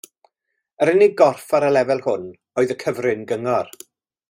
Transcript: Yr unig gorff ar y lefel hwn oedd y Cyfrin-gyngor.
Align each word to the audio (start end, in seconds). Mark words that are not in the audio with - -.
Yr 0.85 0.91
unig 0.93 1.13
gorff 1.19 1.51
ar 1.59 1.67
y 1.67 1.69
lefel 1.77 2.03
hwn 2.07 2.25
oedd 2.63 2.75
y 2.77 2.79
Cyfrin-gyngor. 2.85 3.71